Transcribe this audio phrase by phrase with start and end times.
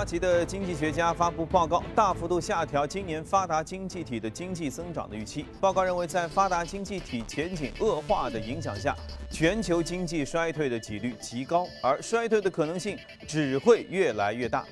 [0.00, 5.44] 花旗的经济学家发布报告，大幅度下调今年发达经济体的经济增长的预期。
[5.60, 8.96] 报告认为，在发达经济体前景恶化的影响下，
[9.30, 14.64] 全球经济衰退的几率极高，而衰退的可能性只会越来越大。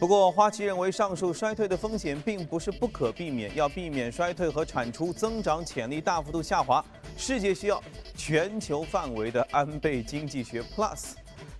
[0.00, 3.54] 不过，花旗认为，上述衰退的风险并不是不可避免。
[3.54, 6.84] 要避免衰退和产出增长潜力大幅度下滑，
[7.16, 7.80] 世界需要
[8.16, 11.12] 全球范围的安倍经济学 Plus。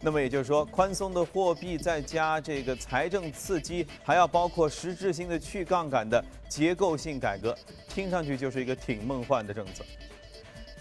[0.04, 7.56] 那么也就是说，宽松的货币再加这个财政刺激，还要包括实质性的去杠杆的结构性改革，
[7.88, 9.82] 听上去就是一个挺梦幻的政策。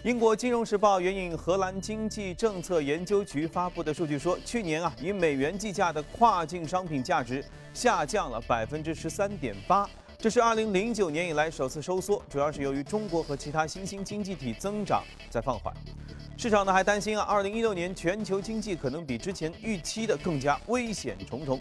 [0.03, 7.41] 英国金融时报援引荷兰经济政策研究局发布的数据说，去年啊，以美元计价的跨境商品价值
[7.73, 15.73] 下降了百分之十三点八，这是二零零九年以来首次收缩，主要是由于中国和其他新兴经济体增长在放缓。
[16.43, 21.57] 市场呢还担心啊，二零一六年全球经济可能比之前预期的更加危险重重。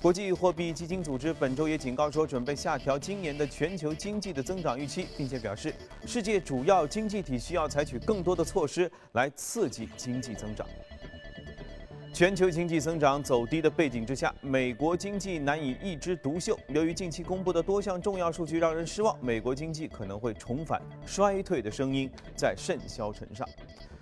[0.00, 5.74] 国际货币基金组织本周也警告说，准备下调今年的全球经济的增长预期，并且表示，
[6.06, 10.64] 世界主要经济体需要采取更多的措施来刺激经济增长。
[12.12, 16.56] 全球经济增长走低的背景之下，美国经济难以一枝独秀。
[16.68, 23.44] 由于近期公布的多项重要数据让人失望，美国经济可能会重返衰退的声音在甚嚣尘上。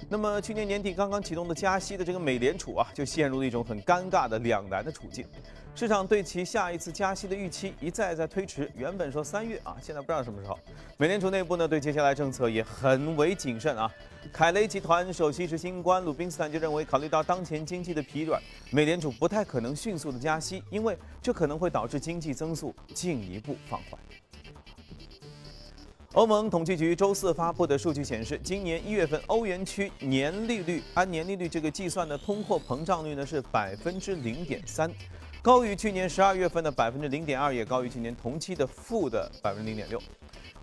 [0.08, 5.26] 那么去年年底刚刚启动的加息的这个美联储啊，就陷入了一种很尴尬的两难的处境。
[5.74, 10.58] 市场对其下一次加息的预期一再在推迟，原本说三月啊，现在不知道什么时候。
[10.98, 13.90] 美联储内部呢，对接下来政策也很为谨慎啊。
[14.30, 23.98] 凯雷集团首席执行官鲁宾斯坦就认为，考虑到当前经济的疲软，美联储不太可能迅速的加息，因为这可能会导致经济增速进一步放缓。
[26.14, 34.92] 欧盟统计局周四发布的数据显示，今年一月份欧元区年利率按年利率这个计算的通货膨胀率呢是百分之零点三，
[35.40, 39.98] 高于去年十二月份的百分之零点二，也高于去年同期的负的百分之零点六。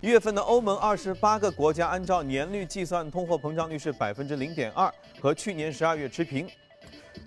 [0.01, 6.47] 一月份的欧盟二十八个国家按照年率计算通货膨胀率是百分之零点二，和去年十二月持平。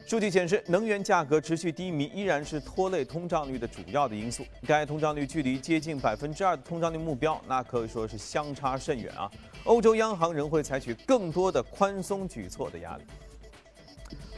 [0.06, 4.44] 数据显示，能源价格持续低迷依然是拖累通胀率的主要的因素。
[4.66, 9.31] 该通胀率距离接近百分之二的通胀率目标，那可以说是相差甚远啊！
[9.65, 13.04] 欧洲央行仍会采取更多的宽松举措的压力。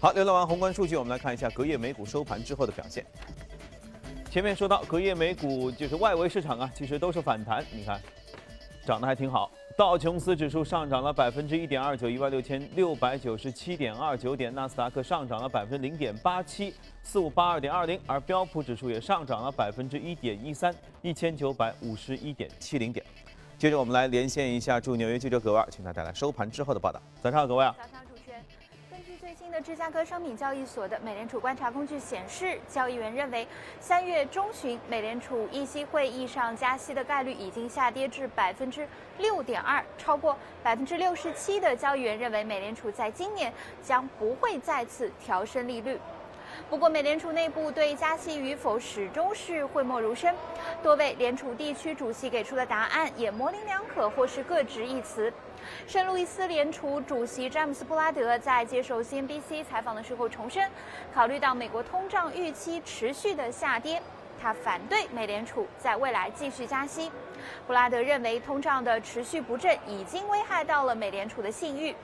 [0.00, 3.04] 好，浏览完宏观数据，我们来看一下隔夜美股收盘之后的表现。
[4.30, 8.00] 前面说到，隔夜美股就是外围市场啊，其实都是反弹，你看，
[8.84, 9.50] 涨得还挺好。
[9.76, 16.72] 道琼斯指数上涨了百分之一点二九，一万六千六百九十七点二九点；纳斯达克上涨了百分之零点八七，
[17.02, 23.04] 四五八二点二零；而标普指数也上涨了百分之一点一三，一千九百五十一点七零点。
[23.58, 27.00] 接着我们来连线一下驻纽约记者葛万，请他带来收盘之后的报道。
[27.20, 27.74] 早上好，各位啊。
[27.80, 28.03] 新
[29.54, 33.46] 的芝加哥商品交易所的美联储观察工具显示，交易员认为，
[33.78, 38.84] 三月中旬美联储议息会议上加息的概率已经下跌至百分之
[39.18, 46.00] 六点二，超过百分之六十七的交易员认为美联储在今年将不会再次调升利率。
[46.70, 50.34] 不过，美联储内部对加息与否始终是讳莫如深，
[50.82, 55.32] 多位联储地区主席给出的答案也模棱两可，或是各执一词。
[55.86, 60.68] 圣路易斯联储主席詹姆斯·布拉德在接受 CNBC 采访的时候重申，
[61.14, 64.02] 考虑到美国通胀预期持续的下跌，
[64.40, 67.10] 他反对美联储在未来继续加息。
[67.66, 71.94] 布拉德认为，通胀的持续不振已经危害到了美联储的信誉。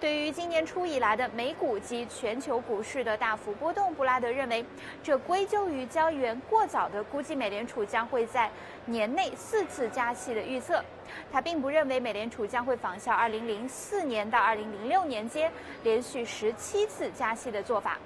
[0.00, 4.64] 对于今年初以来的美股及全球股市的大幅波动，布拉德认为，
[5.02, 8.50] 这归咎于交易员过早的估计美联储将会在
[8.86, 10.82] 年内四次加息的预测。
[11.30, 17.98] 他并不认为美联储将会仿效2004年到2006年间连续十七次加息的做法。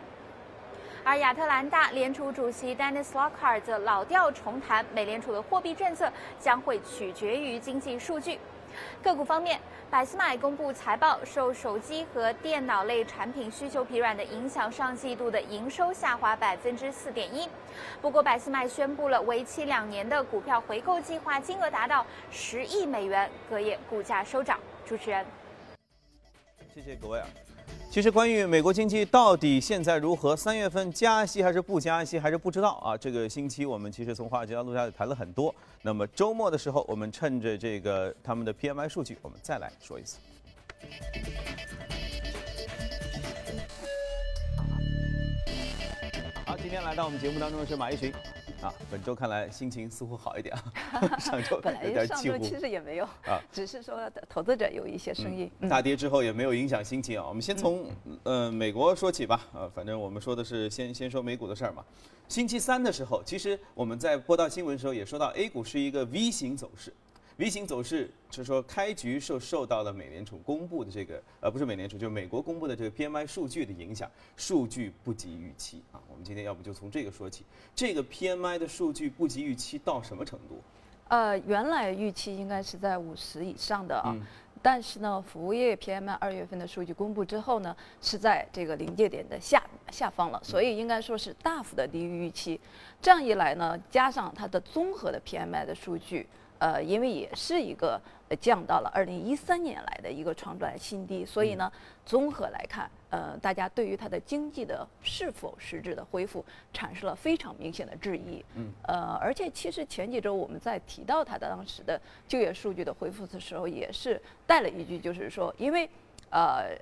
[1.06, 8.40] 而亚特兰大联储主席 Dennis Lockhart 则老调重弹，美联储的货币政策将会取决于经济数据。
[9.00, 17.48] 个股方面，百思买公布财报，受手机和电脑类产品需求疲软的影响，上季度的营收下滑百分之四点一。
[18.02, 24.58] 不过，百思买宣布了为期两年的股票回购计划，金额达到十亿美元，隔夜股价收涨。
[24.84, 25.24] 主持人，
[26.74, 27.28] 谢谢各位啊。
[27.96, 32.94] 其实关于美国经济到底现在如何，三月份加息还是不加息，还是不知道啊。
[32.94, 35.54] 这个星期我们其实从华尔街到陆家嘴谈了很多。
[35.80, 40.18] 那么周末的时候，我们趁着这个他们的 PMI 数据，我们再来说一次。
[46.44, 48.12] 好，今天来到我们节目当中的是马一群。
[48.62, 50.54] 啊，本周看来心情似乎好一点
[50.92, 55.50] 啊， 上周 本来上周其实也没有啊，只是说投资者有一些声音。
[55.68, 57.26] 大跌之后也没有影响心情啊。
[57.28, 57.86] 我们先从
[58.22, 61.84] 呃美国说起吧，呃，反正我们说的是先先说美股的事儿嘛。
[62.28, 66.92] 星期三的时候，其实我们在播到新闻的时候也说到，A 股是一个 V 型走势。
[67.38, 76.00] V 型走势就是说，开局受受到了美联储公布的这个，呃，不是美联储，就是美国公布的这个 PMI 数据的影响，数据不及预期啊。
[76.08, 77.44] 我们今天要不就从这个说起，
[77.74, 80.62] 这个 PMI 的数据不及预期到什么程度？
[81.08, 84.16] 呃，原来预期应该是在五十以上的啊，
[84.62, 89.62] 但是呢，服务业 PMI 二月份的数据公布之后呢，是在这个临界点的下
[89.92, 92.58] 下方了，所以应该说是大幅的低于预期。
[93.02, 96.26] 这样一来呢，加上它的综合的 PMI 的数据。
[96.58, 98.00] 呃，因为也是一个
[98.40, 101.70] 降到了二零一三年来的一个创出来新低，所以呢，
[102.04, 108.44] 综合来看，呃，大家对于它的经济的是否实质的恢复产生了非常明显的质疑。
[108.54, 108.72] 嗯。
[108.88, 115.88] 呃，而且其实前几周我们在提到它的当时的就业数据的恢复的时候，也是带了一句，就是说，因为
[116.30, 116.76] 呃，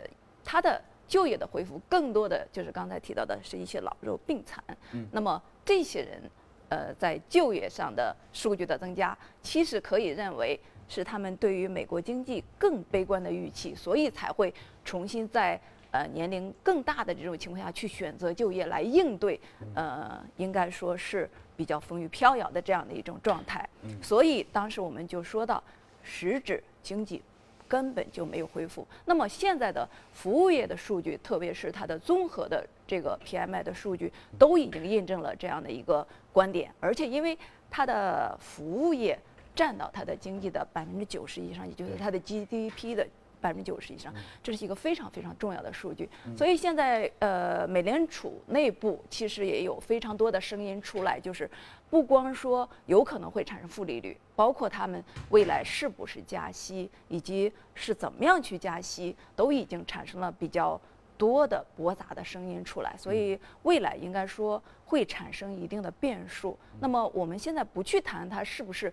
[0.45, 4.63] 它的就业的恢复更多的就是刚才提到的是一些老弱病残。
[4.93, 5.07] 嗯。
[5.13, 6.23] 那么这些人。
[6.75, 14.53] 呃，在就业上的数据的增加，其实可以认为是他们对于美国经济更悲观的预期，所以才会
[14.85, 15.61] 重新在
[15.93, 19.41] 呃年龄更大的这种情况下去选择就业来应对，
[19.77, 23.69] 呃，应该说是比较风雨飘摇的这样的一种状态。
[24.03, 25.63] 所以当时我们就说到，
[26.03, 27.23] 实质经济。
[27.69, 28.87] 根本就没有恢复。
[29.05, 36.71] 那么现在的服务业的数据，特别是它的综合的这个 PMI 的数据，都已经印证了这样的一个观点。
[36.81, 37.39] 而且因为
[37.71, 39.19] 它的服务业
[39.55, 43.07] 占到它的经济的百分之九十以上，也就是它的 GDP 的。
[43.45, 44.11] 百分之九十以上，
[44.43, 46.09] 这是一个非常非常重要的数据。
[46.35, 51.51] 所以现在，呃，美联储内部其实也有非常多的声音出来，就是
[51.91, 60.81] 不光说有可能会产生负利率，包括他们未来是不是加息，以及是怎么样去加息，都已经产生了比较
[61.19, 62.97] 多的驳杂的声音出来。
[62.97, 66.59] 所以未来应该说会产生一定的变数。
[66.81, 68.91] 那么我们现在不去谈它是不是，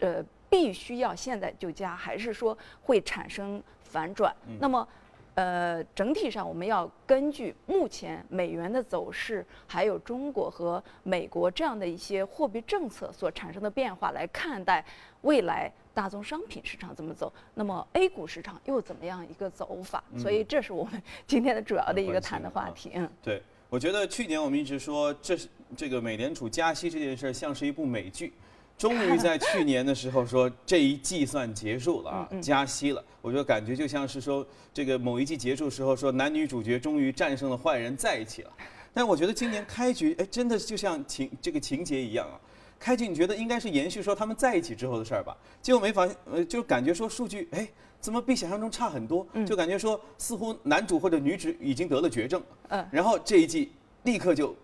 [0.00, 3.62] 呃，必须要现在就加，还是说会产生。
[3.94, 4.88] 反转，那么，
[5.36, 14.84] 呃，整体上我们要根据目前美元的走势，还有中国和美国这样的一些货币政策所产生的变化来看待
[15.20, 20.02] 未来大宗商品市场怎么走，那么 A 股市场又怎么样一个走法？
[20.18, 22.90] 所以这是我们 今天的主要的一个谈的话题。
[22.94, 23.40] 嗯，对，
[23.70, 28.32] 我觉得去年我们一直说，这是这个美联储加息这件事儿像是一部美剧。
[28.76, 33.02] 终于在去年的时候说这一季算结束了啊，加息了。
[33.22, 38.50] 我觉得感觉就像是说这个某一季结束时候说男女主角终于战胜了坏人在一起了。
[38.92, 42.38] 但我觉得今年开局哎，真的就像情这个情节一样啊。
[42.78, 45.34] 开局你觉得应该是延续说他们在一起之后的事儿吧？
[45.62, 47.66] 结果没发现，呃，就感觉说数据哎
[48.00, 49.26] 怎么比想象中差很多？
[49.46, 52.42] 就感觉说似乎男主或者女主已经得了绝症。
[52.68, 52.86] 嗯。
[52.90, 53.72] 然后这一季
[54.02, 54.54] 立刻就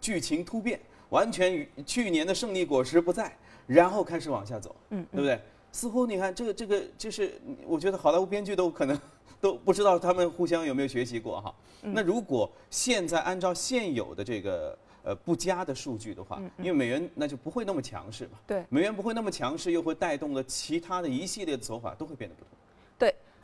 [0.00, 0.78] 剧情突变，
[1.08, 3.34] 完全与去年的胜利果实不在。
[3.66, 5.40] 然后开始往下走，嗯，对不对？
[5.72, 8.98] 似乎你看这个这个，就是我觉得好莱坞编剧都可能
[9.40, 11.54] 都不知道他们互相有没有学习过哈。
[11.82, 18.38] 那如果现在按照现有的这个呃不佳的数据的话，因为美元那就不会那么强势嘛。
[18.46, 22.50] 对，美元不会那么强势，又会带动了其他的一系列的走法都会变得不同。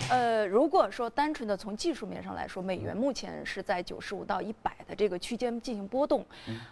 [0.00, 0.08] 对。
[0.08, 6.24] 呃，如果说单纯的从技术面上来说，美元目前是在九十五到一百的这个区间进行波动，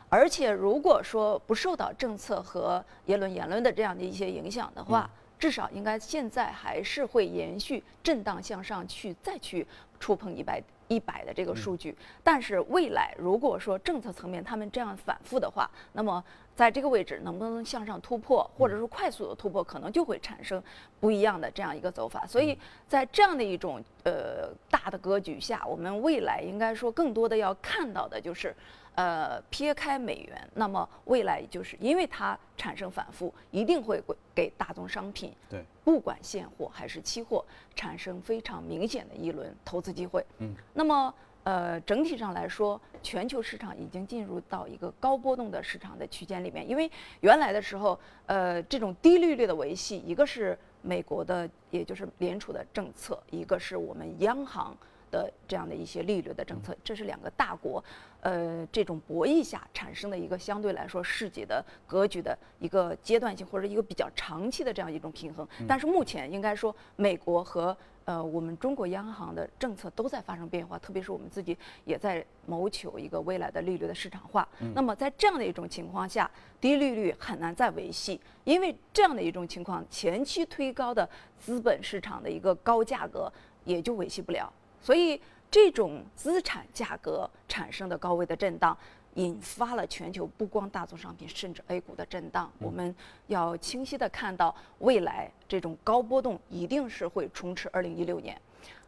[0.09, 5.09] 而且如果说不受到政策和耶伦言论的这样的一些影响的话，
[5.39, 9.67] 至少应该现在还是会延续震荡向上去，再去
[10.01, 10.63] 触碰一百。
[10.91, 11.95] 一百的这个数据，
[12.25, 16.25] 但是未来如果说政策层面他们这样反复的话，那么
[16.59, 20.61] 在这个位置能不能向上突破，或者说快速的突破，可能就会产生
[20.99, 22.27] 不一样的这样一个走法。
[22.27, 28.53] 所以在这样的一种呃大的格局下，我们未来应该说更多的要看到的就是。
[28.99, 34.03] 呃，撇开美元，那么未来就是因为它产生反复，一定会
[34.35, 37.45] 给大宗商品，对，不管现货还是期货，
[37.77, 40.27] 产生非常明显的一轮投资机会。
[40.39, 41.15] 嗯，那么
[41.49, 46.91] 呃，整体上来说，全球市场已经进入到一个高波动的市场的区间里面，因为
[47.21, 54.77] 原来的时候，呃，这种低利率的维系，一个是美国的，也就是联储的政策，一个是我们央行。
[55.11, 57.83] 的这样的一些利率的政策，这是两个大国，
[58.21, 65.49] 呃，这种博弈下产生的一个相对来说世界的格局的一个阶段性或者一个比较长期的这样一种平衡。
[65.67, 67.75] 但是目前应该说，美国和
[68.09, 74.49] 呃，我们中国央行的政策都在发生变化，特别是我们自己也在谋求一个未来的利率的市场化。
[74.75, 81.07] 那么在这样的一种情况下，低利率很难再维系，因为这样的一种情况，前期推高的
[81.39, 83.31] 资本市场的一个高价格
[83.65, 84.51] 也就维系不了。
[84.81, 88.75] 所以这种资产价格产生的高位的震荡。
[89.19, 92.51] 引发了全球不光大宗商品，甚至 A 股的震荡。
[92.61, 92.95] 我们
[93.27, 98.41] 要清晰的看到，未来这种高波动一定是会充斥二零一六年。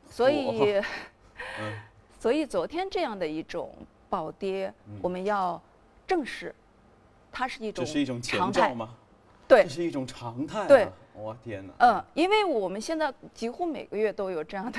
[0.09, 0.81] 所以，
[2.19, 3.75] 所以昨天这样的一种
[4.09, 4.73] 暴跌，
[5.03, 5.61] 我们要
[6.07, 6.55] 正视，
[7.33, 8.95] 它是一种这是一种前兆吗？
[9.49, 10.67] 对，这是一种常态。
[10.69, 10.89] 对。
[11.21, 11.73] 我天哪！
[11.79, 14.79] 嗯，因为我们现在几乎每个月都有这样的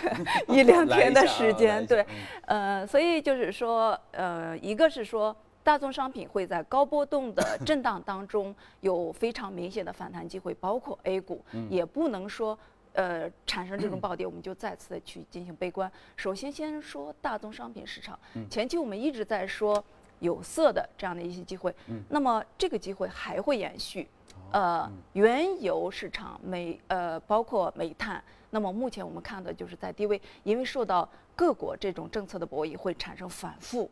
[0.48, 2.04] 一两天的时间，对，
[2.46, 12.58] 呃，所以就是说，呃，一个是说大宗商品会在高波动的 震荡当中有非常明显的反弹机会，包括 A 股，也不能说
[12.94, 15.90] 呃产生这种 暴跌，我们就再次的去进行悲观。
[16.16, 18.18] 首先，先说大宗商品市场，
[18.50, 19.82] 前期我们一直在说
[20.20, 21.74] 有色的这样的一些机会，
[22.08, 24.08] 那么这个机会还会延续。
[24.52, 33.90] 呃，原油市场煤呃，包括煤炭，那么目前我们看的就是在低位，因为受到各国这种政策的博弈，会产生反复。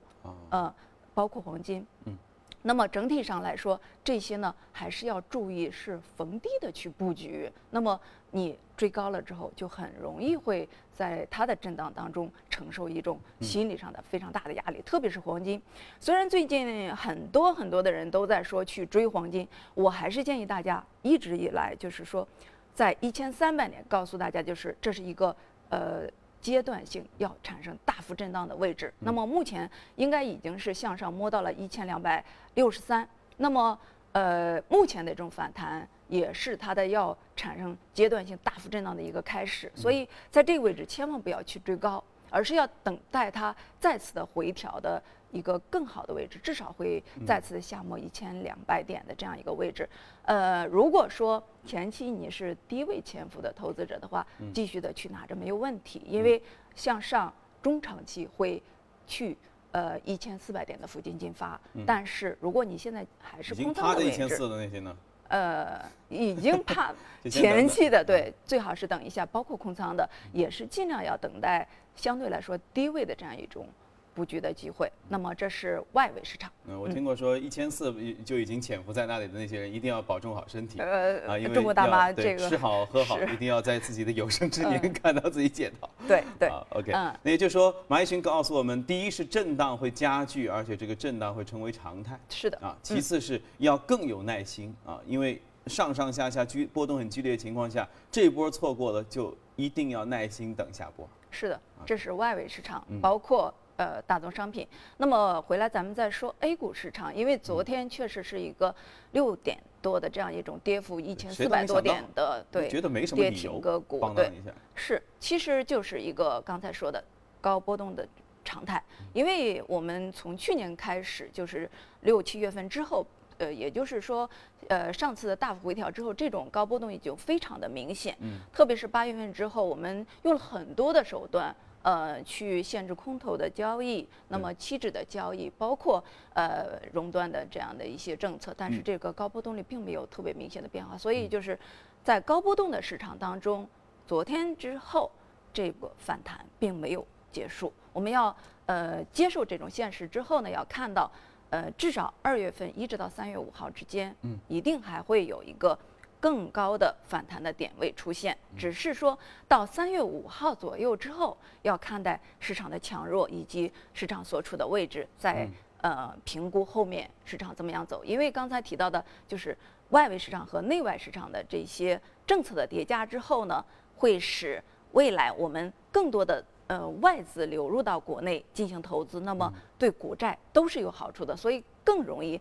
[0.50, 0.72] 呃，
[1.14, 1.86] 包括黄金。
[2.04, 2.16] 嗯。
[2.62, 7.50] 那么整体上来说，这些呢还是要注意是逢低的去布局。
[7.70, 7.98] 那么
[8.32, 14.82] 你追高了之后，就很容易会在它的震荡当中承受一种心理上的非常大的压力。
[14.84, 15.60] 特别是黄金，
[15.98, 22.28] 虽然最近很多很多的人都在说去追黄金，我还是建议大家一直以来就是说，
[22.74, 25.34] 在一千三百年告诉大家，就是这是一个
[25.70, 26.08] 呃。
[26.40, 33.78] 阶段性要产生大幅震荡的位置，那么目前应该已经是向上摸到了一千两百六十三，那么
[34.12, 45.02] 呃目前的这种反弹也是它的要产生阶段性大幅震荡的一个开始，所以在这个位置千万不要去追高，而是要等待它再次的回调的。
[45.32, 49.88] 一个更好的位置，至少会再次的下摸一千两百点的这样一个位置。
[50.24, 56.42] 呃，如果说前期你是低位潜伏的投资者的话，继续的去拿着没有问题，因为
[56.74, 57.32] 向上
[57.62, 58.60] 中长期会
[59.06, 59.38] 去
[59.70, 61.60] 呃一千四百点的附近进发。
[61.86, 64.96] 但是如果你现在还是空仓的位置，一千四的那些呢？
[65.28, 66.92] 呃，已经 怕
[67.30, 71.64] 前期的对，最好是等一下，包括空仓的也是尽量要等待
[71.96, 73.66] 相对来说低位的这样一种。
[74.12, 76.50] 布局的机会，那么这是外围市场。
[76.66, 77.94] 嗯，我听过说一千四
[78.24, 80.80] 就已经潜伏在那里的那些人，一定要保重好身体。
[80.80, 85.88] 呃，啊，因为中国大妈这个吃好喝好，一定要在自己的有生之年 看到自己解套。
[86.08, 86.90] 对对，OK。
[86.92, 92.18] 嗯，那也就是说，马一群告诉我们，第一是震荡会加剧，而且这个震荡会成为常态。
[92.28, 92.58] 是的。
[92.58, 101.08] 啊，其次是要更有耐心啊，因为上上下下剧波动很剧烈的情况下，这波错过了就一定要耐心等下波。
[101.30, 103.52] 是的，这是外围市场，包括。
[103.76, 104.68] 呃，大宗商品。
[104.98, 108.74] 那么回来咱们再说 A 股市场，因为昨天确实是一个
[109.12, 114.30] 六点多的这样一种跌幅，一千四百多点的，对，跌停个股，对，
[114.74, 117.02] 是，其实就是一个刚才说的
[117.40, 118.06] 高波动的
[118.44, 118.84] 常态。
[119.14, 121.66] 因为我们从去年开始，就是
[122.02, 123.06] 六七月份之后，
[123.40, 124.28] 呃，也就是说，
[124.68, 128.16] 呃，上次的大幅回调之后，这种高波动已经非常的明显。
[128.20, 131.54] 嗯，特别是八月份之后，我们用了很多的手段。
[131.82, 136.04] 呃，去限制空头的交易，那么期指的交易，包括
[136.34, 141.58] 呃熔断的这样的一些政策，但是这个高波动率并没有特别明显的变化，所以就是
[142.04, 143.66] 在高波动的市场当中，
[144.06, 145.10] 昨天之后
[145.54, 151.10] 这个反弹并没有结束，我们要呃接受这种现实之后呢，要看到
[151.50, 155.78] 呃至少二月份一直到三月五号之间，嗯，一定还会有一个。
[156.22, 165.48] 更高的反弹的点位出现，只是说到三月五号左右之后，要看待市场的强弱以及市场所处的位置，在
[165.80, 168.04] 呃评估后面市场怎么样走。
[168.04, 169.56] 因为刚才提到的就是
[169.88, 173.64] 外围市场和内外市场的这些政策的叠加之后呢，
[173.96, 182.40] 会使未来我们更多的呃外资流入到国内进行投资，那么对股债都是有好处的，所以更容易。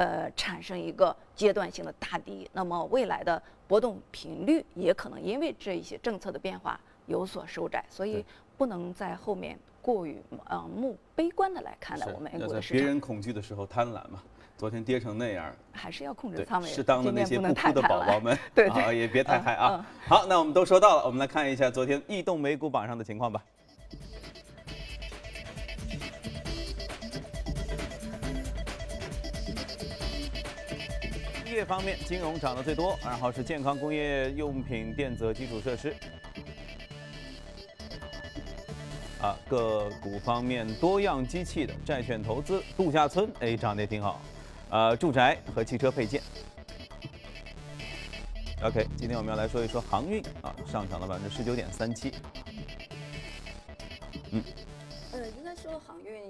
[0.00, 8.24] 呃，产生一个阶段性的大跌，那么未来的波动频率也可能因为这一些政策的变化有所收窄，所以
[8.56, 10.16] 不能在后面过于
[10.48, 12.78] 盲目悲观的来看待我们 A 股的市场。
[12.78, 14.22] 别人恐惧的时候贪婪嘛，
[14.56, 19.86] 昨天跌成那样，还是要控制仓位，适当的那些不哭的宝宝们，对对，也别太嗨啊。
[20.06, 23.44] 好，那我们都说到了，我们来看一下昨天异动美股榜上的情况吧。
[31.54, 35.94] 业方面，金融涨得最多，然后是健康、工业用品、电子基础设施。
[39.20, 44.20] 啊，个股方面，多样机器的债券投资、度假村，哎，涨得也挺好。
[44.70, 46.22] 呃，住宅和汽车配件。
[48.62, 52.12] OK，今天我们要来说一说航运啊，上涨了百分之十九点三七。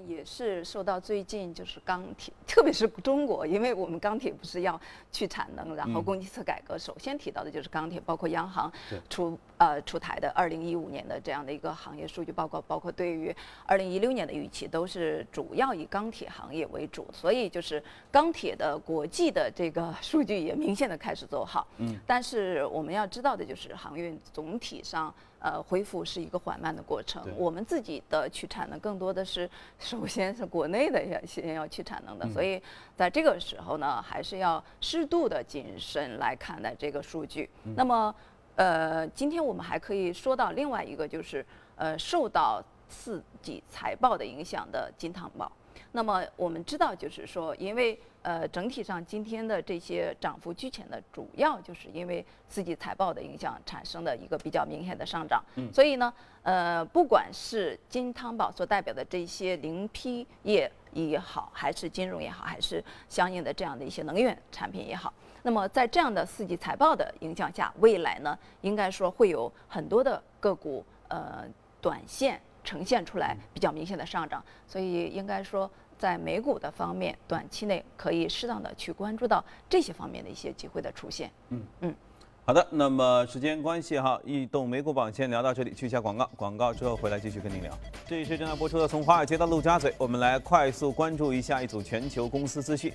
[0.07, 4.79] 也是受到最近就是钢铁， 特别是中国，因为我们钢铁不是要
[5.11, 8.71] 去产能，然后供给侧改革，首先提到的就是钢铁，包括央行
[9.09, 13.33] 出呃出台的二零一五年的这样的一个行业数据报告，包括对于
[13.67, 21.67] 二零一六年的预期，都是主要以钢铁行业为主，所以就是钢铁的国际的这个 数据也明显的开始走好。
[21.77, 25.13] 嗯，但是我们要知道的就是航运总体上。
[25.43, 27.27] 呃，恢复是一个缓慢的过程。
[27.35, 29.49] 我们自己的去产能更多的是，
[29.79, 32.61] 首先是国内的要先要去产能的，所以
[32.95, 37.49] 在这个时候呢，还是要适度的谨慎来看待这个数据。
[37.75, 38.13] 那么，
[38.55, 45.51] 呃，今天我们还可以说到另外一个，就是呃，受到刺激财报的影响的金汤宝。
[45.93, 55.43] 那么我们知道，就是说，因为呃整体上今天的这些涨幅居前的，主要就是因为刺激财报的影响产生的一个比较明显的上涨。
[55.55, 55.71] 嗯。
[55.73, 71.45] 所以呢，呃，不管是金汤宝所代表的这些零批业也好，还是金融也好，还是相应的这样的一些能源产品也好，那么在这样的四季财报的影响下，未来呢，应该说会有很多的个股呃
[71.79, 75.69] 短线呈现出来比较明显的上涨，所以应该说。
[76.01, 81.29] 在美股的方面，短期内可以适当的去关注到这些方面的一些机会的出现。
[81.49, 81.95] 嗯嗯，
[82.43, 87.71] 好的，那么时间关系哈，异动美股榜先聊到这里，去一下广告，广告之后回来继续跟您聊。
[88.07, 92.91] 这里是正在播出的《从华尔街到陆家嘴》，我们来快速关注一下一组全球公司资讯。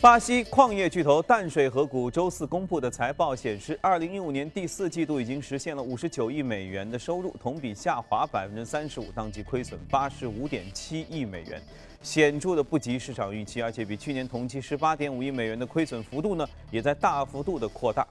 [0.00, 11.60] 巴西矿业巨头淡水河谷周四公布的财报显示，二零一五年第四季度已经实现了五十九亿美元的收入，同比下滑百分之三十五，当季亏损八十五点七亿美元。
[12.00, 18.06] 显著的不及市场预期，而且比去年同期十八点五亿美元的亏损幅度呢，也在大幅度的扩大。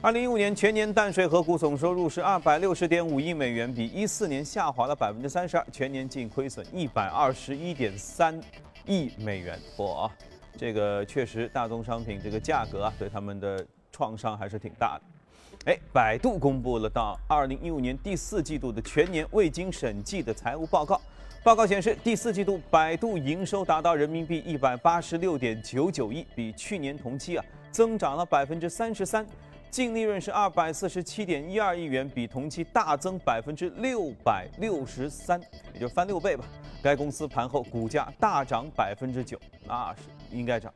[0.00, 8.36] 二零一五年全年淡水河谷总收入是二百六十点五亿美元，比一四年下滑了百分之三十二，全年净亏损一百二十一点三
[8.84, 9.56] 亿美元。
[9.76, 10.10] 嚯，
[10.56, 15.70] 这个确实大宗商品这个价格啊，对他们的创伤还是挺大的。
[15.70, 21.00] 哎，百度公布了到二零一五年第四季度的全年未经审计的财务报告。
[21.42, 29.26] 报告显示，第四季度百度营收达到人民币一百八十六点九九亿，比去年同期啊增长了百分之三十三，
[29.70, 35.40] 净利润是二百四十七点一二亿元，比同期大增百分之六百六十三，
[35.72, 36.44] 也就翻六倍吧。
[36.82, 40.72] 该公司盘后股价大涨百分之九，那是应该涨。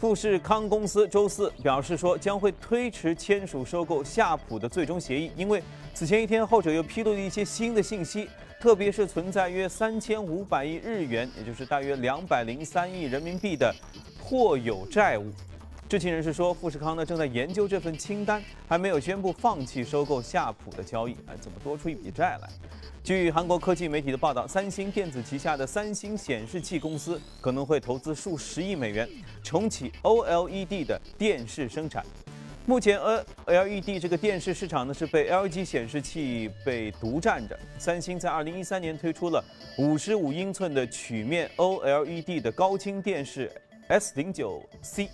[0.00, 5.62] 富士康公司周四表示说，将会推迟签署收购夏普的最终协议，因为
[5.94, 8.28] 此前一天后者又披露了一些新的信息。
[8.60, 13.74] 特别是存在约三千五百亿日元，也就是大约两百零三亿人民币的
[14.20, 15.32] 破有债务。
[15.88, 21.16] 知情人士说，富士康呢正在研究这份清单，还没有宣布放弃收购夏普的交易。
[21.26, 22.48] 哎，怎么多出一笔债来？
[23.04, 29.08] 据韩国科技媒体的报道，三星电子旗下的三星显示器公司可能会投资数十亿美元，
[29.42, 32.06] 重启 OLED 的电视生产。
[32.64, 37.58] 目前，L LED 这个电视市场呢是被 LG 显示器被独占着。
[37.76, 39.44] 三星在2013年推出了
[39.76, 43.50] 55英寸的曲面 OLED 的高清电视
[43.88, 45.08] S09C，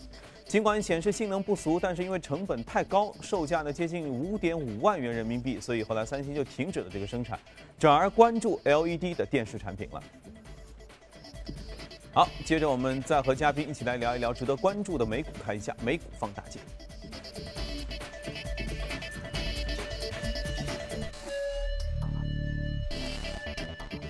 [0.48, 7.38] 尽管显示性能不俗，但是因为成本太高，售价呢接近五点五万元人民币，所以后来三星就停止了这个生产，
[7.78, 10.02] 转而关注 LED 的电视产品了。
[12.14, 16.62] 好，接着我们再和嘉宾一起来聊一聊值得关注的美股，看一下美股放大镜。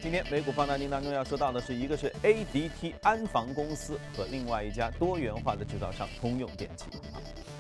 [0.09, 6.87] 今天美股放大镜当中要说到的是一个是 ADT 安防公司和另外一家多元化的制造商通用电气。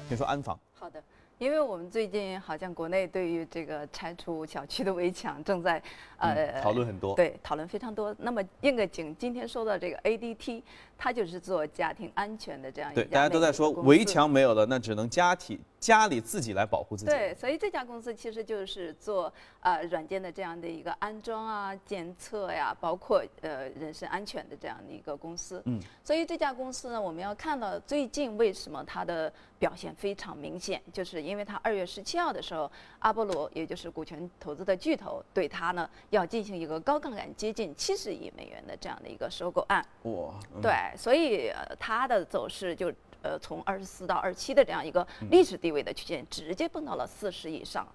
[0.08, 0.58] 先说安防。
[0.72, 0.98] 好的。
[1.37, 5.80] 因为我们最近好像国内对于这个拆除小区的围墙正在
[6.16, 8.16] 呃讨论很多，对讨论非常多。
[8.18, 10.62] 那么应个景今天说到这个 ADT，
[10.96, 17.10] 它就是做家庭安全的这样一家对，大家都在说围墙没有了，那只能家庭家里自己来保护自己。
[17.10, 25.62] 对，所以这家公司其实就是做呃软件的这样的一个安装啊、检测呀，包括呃人身安全的这样的一个公司。
[25.66, 25.78] 嗯。
[26.02, 31.18] 所以这家公司呢，我们要看到最近为什么它的表现非常明显，就是。
[31.28, 39.84] 因为它二月十七号的时候，阿波罗也就是股权投资的巨头，对它呢要进行一个高杠杆接近七十亿美元的这样的一个收购案。
[40.04, 40.32] 哇！
[40.62, 42.90] 对，所以它的走势就
[43.28, 47.86] 呃从二十四到二七的这样一个历史地位的区间，直接蹦到了四十以上。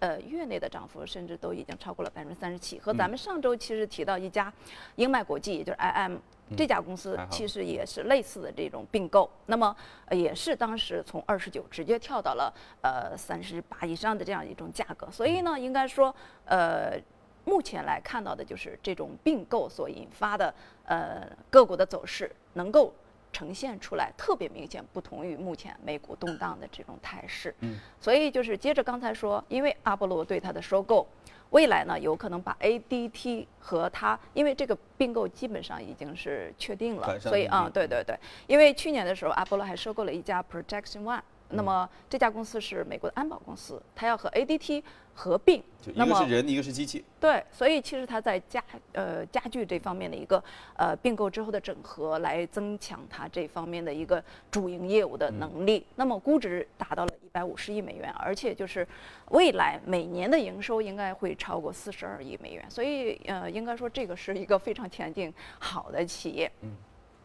[0.00, 2.80] 呃月内的涨幅甚至都已经超过了百分之三十七。
[2.80, 4.52] 和咱们上周其实提到一家
[4.96, 6.16] 英迈国际，也就是 IM
[6.56, 9.30] 这家公司，其实也是类似的这种并购。
[9.46, 9.76] 那么
[10.10, 15.06] 也是当时从二十九直接跳到了呃三十八以上的这样一种价格。
[15.10, 16.14] 所以呢，应该说
[16.46, 16.98] 呃。
[17.46, 22.92] 目前来看到的就是这种并购所引发的呃个股的走势，能够
[23.32, 27.54] 呈现出来特别明显，不同于目前美股动荡的这种态势。
[27.60, 31.06] 嗯，所以就是接着刚才说，因为阿波罗对它的收购，
[31.50, 41.22] 未来呢有可能把 ADT 和它，因为这个并购基本上已经是确定了，所以啊，对对对，因为去年的时候阿波罗还收购了一家 Projection One。
[41.50, 44.82] 那么这家公司是美国的安保公司，它要和 ADT
[45.14, 45.62] 合并。
[45.86, 47.04] 一个是人，一个是机器。
[47.18, 50.42] 对，所以其实它在家呃家具这方面的一个
[50.76, 55.86] 呃并购之后的整合，来增强它这方面的一个主营业务的能力。
[55.96, 58.86] 那么估值达到了一百五十亿美元，而且就是
[59.30, 62.64] 未来每年的营收应该会超过四十二亿美元。
[62.70, 66.50] 所以呃，应该说这个是一个非常前景好的企业。
[66.60, 66.70] 嗯。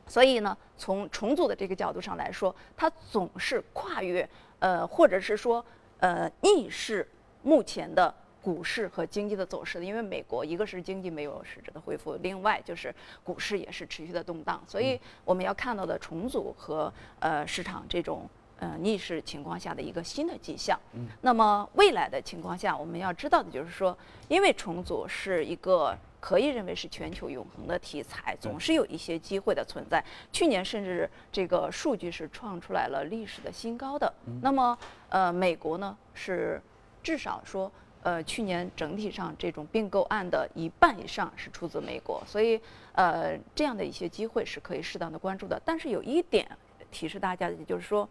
[0.08, 4.28] 所以呢，从重组的这个角度上来说，它总是跨越，
[4.60, 5.66] 呃，或者是说，
[6.00, 7.10] 呃，逆势
[7.42, 9.86] 目前的股市和经济的走势的。
[9.86, 14.64] 因为美国一个是经济没有实质的恢复，另外就是股市也是持续的动荡。
[14.68, 20.80] 所以我们要看到的重组和呃市场这种呃逆势情况下的一个新的迹象。
[21.22, 25.98] 那么未来的情况下，我们要知道的就是说，因为重组是一个。
[26.26, 30.04] 可以认为是全球永恒的题材，总是有一些机会的存在。
[30.32, 33.96] 去年甚至这个数据是创出来了历史的新高。
[34.00, 34.12] 的
[34.42, 34.76] 那么，
[35.10, 36.60] 呃，美国呢是
[37.04, 42.60] 至少说，呃，去年整体上这种并购案的一半以上是出自美国，所以
[42.94, 45.62] 呃，这样的一些机会是可以适当的关注的。
[45.64, 46.50] 但是有一点
[46.90, 48.10] 提示大家的就是说，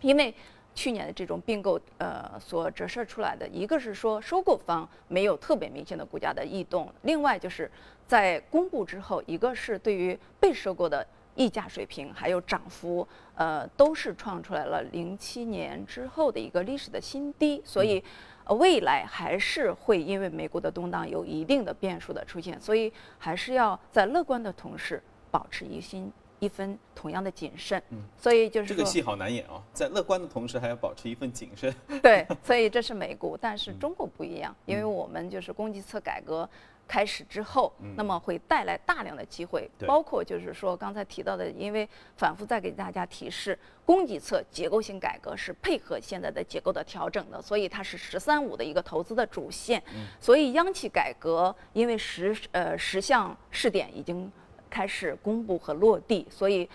[0.00, 0.34] 因为。
[0.74, 7.70] 去年的这种并购，呃，所折射出来的一个是说收购方没有特别明显的股价的异动，另外就是
[8.06, 11.06] 在公布之后，一个是对于被收购的
[11.36, 18.02] 溢价水平还有涨幅，呃，都是创出来了零七年之后的一个历史的新低，所以
[18.50, 26.12] 未来还是会因为美国的动荡有一定的变数的出现，所以还是要在乐观的同时保持一心。
[26.44, 31.74] 一分同样的谨慎，嗯，所以就是这个戏好难演啊，在乐观的同时还要保持一份谨慎。
[32.02, 36.46] 对，所以这是美股，但是中国不一样，因为我们就是供给侧改革
[36.86, 49.82] 开始之后，那么会带来大量的机会，包括就是说刚才提到的，因为反复在给大家提示，供给侧结构性改革是配合现在的结构的调整的，所以它是“十三五”的一个投资的主线。
[50.20, 54.30] 所以央企改革因为十呃十项试点已经。
[54.74, 56.68] 开始公布和落地，所以，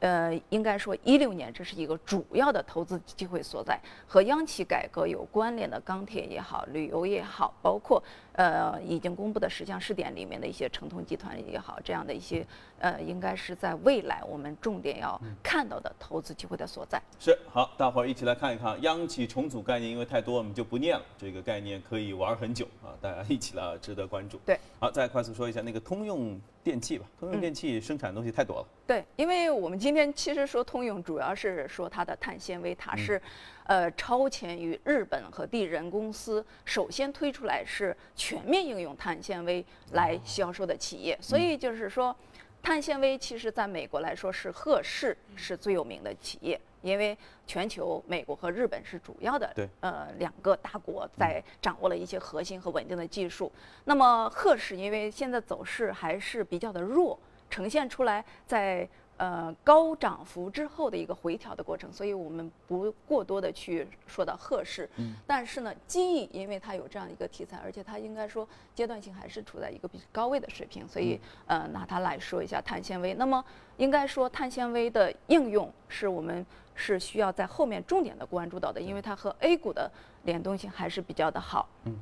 [0.00, 8.02] 呃，应该说一六年这是一个主要的投资机会所在，和央企改革有关联的钢铁也好，旅游也好，包括。
[8.36, 12.46] 呃，已经公布的十项试点里面的一些成通集团也好，这样的一些
[12.78, 17.00] 呃，应该是在未来我们重点要看到的投资机会的所在。
[17.18, 21.02] 是好，大伙儿一起来看一看央企重组概念，因为太多我们就不念了。
[21.16, 24.36] 这个概念可以玩很久啊，大家一起来值得关注。
[24.44, 27.06] 对，好，再快速说一下那个通用电器吧。
[27.20, 28.66] 通用电器生产的东西太多了。
[28.86, 33.22] 对，因为我们今天其实说通用，主要是说它的碳纤维，它是。
[33.68, 42.16] 呃，超前于日本和地人公司，首先推出来是全面应用碳纤维来销售的企业，所以就是说，
[42.62, 53.50] 碳纤维其实在美国来说是赫氏是最有名的企业，因为全球美国和日本是主要的，呃，两个大国在掌握了一些核心和稳定的技术。
[53.84, 57.18] 那么赫氏因为现在走势还是比较的弱，
[57.50, 58.88] 呈现出来在。
[59.18, 64.86] 呃，高涨幅之后的一个回调的过程，所以我们不过多的去说到贺氏。
[64.96, 65.14] 嗯。
[65.26, 73.14] 但是呢，记忆因为它有这样一个题材，而且它应该说阶段性还是处在一个比较高位的水平，所以呃，拿它来说一下碳纤维。
[73.14, 73.42] 那么
[73.78, 79.90] 应该说碳纤维的应用是我们是需要在后面重点的关注到的，因为它和 A 股的
[80.24, 81.66] 联动性还是比较的好。
[81.84, 81.96] 嗯。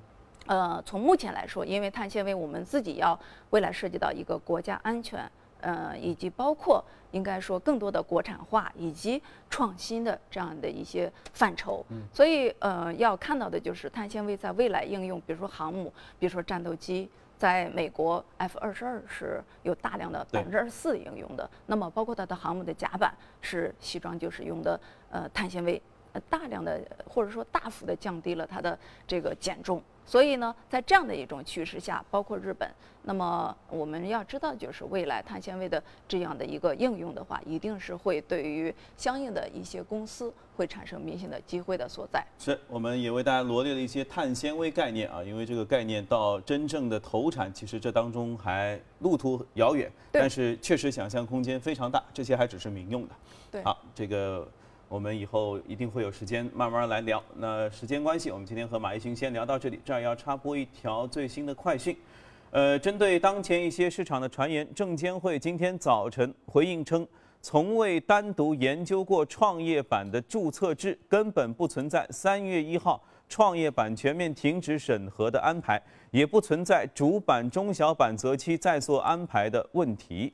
[0.47, 3.19] 呃，从目前来说，因为碳纤维我们自己要
[3.51, 5.31] 未来涉及到一个国家安全。
[5.65, 24.79] 呃，以及包括应该说更多的国产化以及创新的这样的一些范畴，所以呃要看到的就是碳纤维在未来应用，比如说航母，比如说战斗机，在美国 F 二十二是有大量的百分之二十四应用的，那么包括它的航母的甲板是西装就是用的
[25.11, 25.81] 呃碳纤维，
[26.29, 29.83] 大量的或者说大幅的降低了它的这个减重。
[30.07, 32.69] 所以呢，在这样的一种趋势下，包括日本，
[33.03, 42.25] 那么我们要知道，就是未来碳纤维的这样的一个应用的话，一定是会对于相应的一些公司会产生明显的机会的所在。
[42.39, 52.03] 是，我们也为大家罗列了一些碳纤维概念啊，因为这个概念到真正的投产，其实这当中还路途遥远，但是确实想象空间非常大。
[52.13, 53.15] 这些还只是民用的。
[53.51, 54.47] 对，好，这个。
[54.89, 57.23] 我们以后一定会有时间慢慢来聊。
[57.37, 59.81] 那时间关系，我们今天和马一星先聊到这里。
[59.85, 61.97] 这儿要插播一条最新的快讯，
[62.51, 67.07] 呃，针对当前一些市场的传言，证监会今天早晨回应称，
[67.41, 80.33] 从未单独研究过创业板的注册制，根本不存在三月一号创业板全面停止审核的安排，也不存在主板、中小板择期再做安排的问题。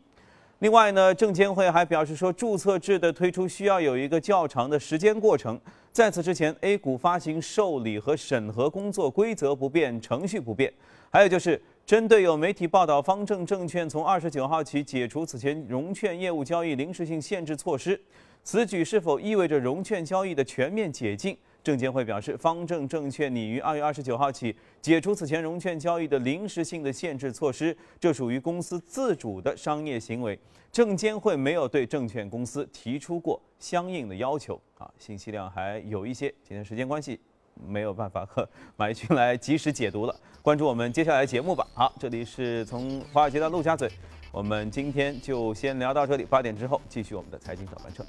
[0.60, 5.58] 另外呢，证监会还表示说，注册制的推出需要有一个较长的时间过程。
[5.90, 10.70] 在此之前，A 股发行受理和审核工作规则不变，程序不变。
[11.08, 17.98] 还有就是，针对有媒体报道，方正证券从二十九号起解除此前融券业务交易临时性限制措施，
[18.44, 21.34] 此举是否意味着融券交易的全面解禁？
[21.62, 30.38] 证监会表示，方正证券拟于二月二十九号起解除此前融券交易的临时性的限制措施，这属于公司自主的商业行为。
[30.72, 34.60] 证监会没有对证券公司提出过相应的要求。
[34.78, 37.18] 啊，信息量还有一些，今天时间关系，
[37.66, 40.14] 没有办法和马一军来及时解读了。
[40.40, 41.66] 关注我们接下来节目吧。
[41.74, 43.90] 好，这里是从华尔街到陆家嘴，
[44.30, 48.04] 我们今天就先聊到这里，八点之后继续我们的财经早班车。